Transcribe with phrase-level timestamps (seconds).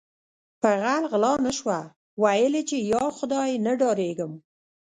[0.61, 1.79] په غل غلا نشوه
[2.23, 4.33] ویل یی چې ی خدای نه ډاریږم